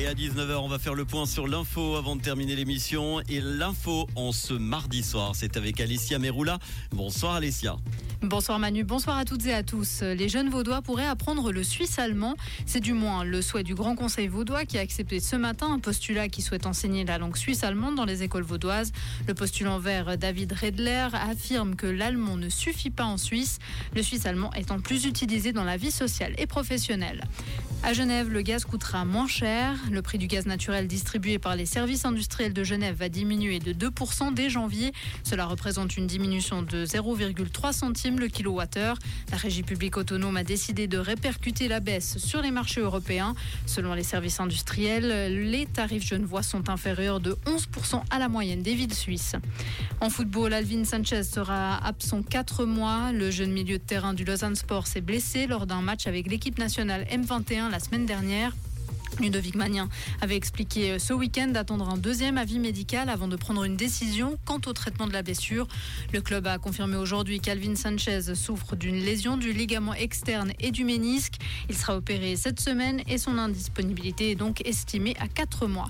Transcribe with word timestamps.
Et 0.00 0.06
à 0.06 0.14
19h, 0.14 0.54
on 0.54 0.68
va 0.68 0.78
faire 0.78 0.94
le 0.94 1.04
point 1.04 1.26
sur 1.26 1.46
l'info 1.46 1.96
avant 1.96 2.16
de 2.16 2.22
terminer 2.22 2.56
l'émission. 2.56 3.20
Et 3.28 3.42
l'info 3.42 4.08
en 4.16 4.32
ce 4.32 4.54
mardi 4.54 5.02
soir, 5.02 5.32
c'est 5.34 5.58
avec 5.58 5.78
Alicia 5.78 6.18
Meroula. 6.18 6.58
Bonsoir 6.90 7.34
Alicia. 7.34 7.76
Bonsoir 8.22 8.58
Manu, 8.58 8.84
bonsoir 8.84 9.16
à 9.16 9.24
toutes 9.24 9.46
et 9.46 9.52
à 9.52 9.62
tous. 9.62 10.02
Les 10.02 10.28
jeunes 10.28 10.48
vaudois 10.50 10.80
pourraient 10.82 11.06
apprendre 11.06 11.52
le 11.52 11.62
suisse 11.62 11.98
allemand. 11.98 12.34
C'est 12.66 12.80
du 12.80 12.92
moins 12.92 13.24
le 13.24 13.40
souhait 13.42 13.62
du 13.62 13.74
Grand 13.74 13.94
Conseil 13.94 14.28
vaudois 14.28 14.64
qui 14.66 14.78
a 14.78 14.82
accepté 14.82 15.20
ce 15.20 15.36
matin 15.36 15.72
un 15.72 15.78
postulat 15.78 16.28
qui 16.28 16.40
souhaite 16.42 16.66
enseigner 16.66 17.04
la 17.04 17.18
langue 17.18 17.36
suisse 17.36 17.64
allemande 17.64 17.94
dans 17.94 18.04
les 18.04 18.22
écoles 18.22 18.42
vaudoises. 18.42 18.92
Le 19.26 19.34
postulant 19.34 19.78
vert 19.78 20.16
David 20.16 20.52
Redler 20.52 21.08
affirme 21.12 21.76
que 21.76 21.86
l'allemand 21.86 22.36
ne 22.36 22.48
suffit 22.48 22.90
pas 22.90 23.04
en 23.04 23.16
Suisse, 23.16 23.58
le 23.94 24.02
suisse 24.02 24.26
allemand 24.26 24.52
étant 24.54 24.80
plus 24.80 25.06
utilisé 25.06 25.52
dans 25.52 25.64
la 25.64 25.78
vie 25.78 25.90
sociale 25.90 26.34
et 26.36 26.46
professionnelle. 26.46 27.24
À 27.82 27.94
Genève, 27.94 28.28
le 28.28 28.42
gaz 28.42 28.66
coûtera 28.66 29.06
moins 29.06 29.26
cher. 29.26 29.74
Le 29.90 30.02
prix 30.02 30.18
du 30.18 30.28
gaz 30.28 30.46
naturel 30.46 30.86
distribué 30.86 31.40
par 31.40 31.56
les 31.56 31.66
services 31.66 32.04
industriels 32.04 32.52
de 32.52 32.62
Genève 32.62 32.94
va 32.94 33.08
diminuer 33.08 33.58
de 33.58 33.72
2% 33.72 34.32
dès 34.32 34.48
janvier. 34.48 34.92
Cela 35.24 35.46
représente 35.46 35.96
une 35.96 36.06
diminution 36.06 36.62
de 36.62 36.84
0,3 36.84 37.72
centimes 37.72 38.20
le 38.20 38.28
kilowattheure. 38.28 38.96
La 39.32 39.36
régie 39.36 39.64
publique 39.64 39.96
autonome 39.96 40.36
a 40.36 40.44
décidé 40.44 40.86
de 40.86 40.96
répercuter 40.96 41.66
la 41.66 41.80
baisse 41.80 42.18
sur 42.18 42.40
les 42.40 42.52
marchés 42.52 42.80
européens. 42.80 43.34
Selon 43.66 43.94
les 43.94 44.04
services 44.04 44.38
industriels, 44.38 45.34
les 45.50 45.66
tarifs 45.66 46.06
genevois 46.06 46.44
sont 46.44 46.70
inférieurs 46.70 47.18
de 47.18 47.36
11% 47.46 48.02
à 48.10 48.18
la 48.20 48.28
moyenne 48.28 48.62
des 48.62 48.74
villes 48.74 48.94
suisses. 48.94 49.34
En 50.00 50.08
football, 50.08 50.52
Alvin 50.52 50.84
Sanchez 50.84 51.24
sera 51.24 51.84
absent 51.84 52.22
4 52.22 52.64
mois. 52.64 53.10
Le 53.10 53.32
jeune 53.32 53.50
milieu 53.50 53.78
de 53.78 53.82
terrain 53.82 54.14
du 54.14 54.24
Lausanne 54.24 54.54
Sport 54.54 54.86
s'est 54.86 55.00
blessé 55.00 55.48
lors 55.48 55.66
d'un 55.66 55.82
match 55.82 56.06
avec 56.06 56.30
l'équipe 56.30 56.58
nationale 56.58 57.06
M21 57.10 57.70
la 57.70 57.80
semaine 57.80 58.06
dernière. 58.06 58.52
Ludovic 59.18 59.54
Magnin 59.54 59.88
avait 60.20 60.36
expliqué 60.36 60.98
ce 60.98 61.12
week-end 61.12 61.48
d'attendre 61.48 61.88
un 61.88 61.96
deuxième 61.96 62.38
avis 62.38 62.58
médical 62.58 63.08
avant 63.08 63.28
de 63.28 63.36
prendre 63.36 63.64
une 63.64 63.76
décision 63.76 64.38
quant 64.44 64.60
au 64.66 64.72
traitement 64.72 65.06
de 65.06 65.12
la 65.12 65.22
blessure. 65.22 65.66
Le 66.12 66.20
club 66.20 66.46
a 66.46 66.58
confirmé 66.58 66.96
aujourd'hui 66.96 67.40
qu'Alvin 67.40 67.74
Sanchez 67.74 68.34
souffre 68.34 68.76
d'une 68.76 68.96
lésion 68.96 69.36
du 69.36 69.52
ligament 69.52 69.94
externe 69.94 70.52
et 70.60 70.70
du 70.70 70.84
ménisque. 70.84 71.34
Il 71.68 71.76
sera 71.76 71.96
opéré 71.96 72.36
cette 72.36 72.60
semaine 72.60 73.02
et 73.08 73.18
son 73.18 73.38
indisponibilité 73.38 74.30
est 74.30 74.36
donc 74.36 74.66
estimée 74.66 75.16
à 75.18 75.28
4 75.28 75.66
mois. 75.66 75.88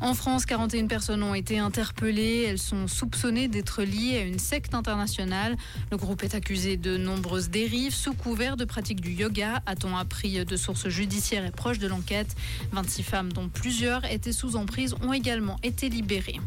En 0.00 0.14
France, 0.14 0.46
41 0.46 0.86
personnes 0.86 1.22
ont 1.24 1.34
été 1.34 1.58
interpellées. 1.58 2.44
Elles 2.48 2.58
sont 2.58 2.86
soupçonnées 2.86 3.48
d'être 3.48 3.82
liées 3.82 4.18
à 4.18 4.22
une 4.22 4.38
secte 4.38 4.74
internationale. 4.74 5.56
Le 5.90 5.96
groupe 5.96 6.22
est 6.22 6.34
accusé 6.34 6.76
de 6.76 6.96
nombreuses 6.96 7.50
dérives 7.50 7.94
sous 7.94 8.14
couvert 8.14 8.56
de 8.56 8.64
pratique 8.64 9.00
du 9.00 9.10
yoga, 9.10 9.62
a-t-on 9.66 9.96
appris 9.96 10.44
de 10.44 10.56
sources 10.56 10.88
judiciaires 10.88 11.44
et 11.44 11.50
proches 11.50 11.78
de 11.78 11.88
l'enquête. 11.88 12.36
26 12.72 13.02
femmes, 13.02 13.32
dont 13.32 13.48
plusieurs 13.48 14.04
étaient 14.04 14.32
sous 14.32 14.54
emprise, 14.56 14.94
ont 15.02 15.12
également 15.12 15.56
été 15.62 15.88
libérées. 15.88 16.40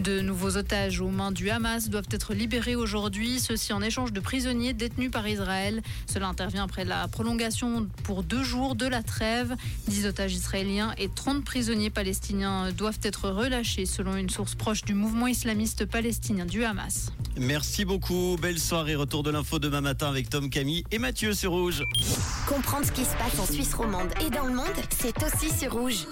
De 0.00 0.20
nouveaux 0.20 0.56
otages 0.56 1.00
aux 1.00 1.08
mains 1.08 1.30
du 1.30 1.50
Hamas 1.50 1.88
doivent 1.88 2.08
être 2.10 2.34
libérés 2.34 2.74
aujourd'hui, 2.74 3.38
ceci 3.38 3.72
en 3.72 3.80
échange 3.80 4.12
de 4.12 4.20
prisonniers 4.20 4.72
détenus 4.72 5.10
par 5.10 5.26
Israël. 5.28 5.82
Cela 6.12 6.26
intervient 6.26 6.64
après 6.64 6.84
la 6.84 7.06
prolongation 7.06 7.86
pour 8.02 8.24
deux 8.24 8.42
jours 8.42 8.74
de 8.74 8.86
la 8.86 9.02
trêve. 9.02 9.54
10 9.86 10.06
otages 10.06 10.34
israéliens 10.34 10.94
et 10.98 11.08
30 11.08 11.44
prisonniers 11.44 11.90
palestiniens 11.90 12.72
doivent 12.72 12.98
être 13.02 13.30
relâchés 13.30 13.86
selon 13.86 14.16
une 14.16 14.30
source 14.30 14.56
proche 14.56 14.82
du 14.82 14.94
mouvement 14.94 15.28
islamiste 15.28 15.84
palestinien 15.84 16.44
du 16.44 16.64
Hamas. 16.64 17.12
Merci 17.38 17.84
beaucoup. 17.84 18.36
Belle 18.40 18.58
soirée. 18.58 18.96
Retour 18.96 19.22
de 19.22 19.30
l'info 19.30 19.58
demain 19.58 19.80
matin 19.80 20.08
avec 20.08 20.28
Tom 20.28 20.50
Camille 20.50 20.84
et 20.90 20.98
Mathieu 20.98 21.34
sur 21.34 21.52
Rouge. 21.52 21.84
Comprendre 22.48 22.84
ce 22.84 22.92
qui 22.92 23.04
se 23.04 23.16
passe 23.16 23.38
en 23.38 23.46
Suisse 23.46 23.74
romande 23.74 24.08
et 24.26 24.30
dans 24.30 24.44
le 24.44 24.54
monde, 24.54 24.66
c'est 24.90 25.14
aussi 25.22 25.50
sur 25.56 25.72
Rouge. 25.72 26.06